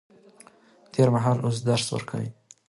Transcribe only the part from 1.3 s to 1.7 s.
د اوس